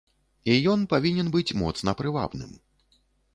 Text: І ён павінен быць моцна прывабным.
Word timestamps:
І 0.53 0.53
ён 0.71 0.85
павінен 0.93 1.29
быць 1.35 1.55
моцна 1.63 1.95
прывабным. 2.01 2.51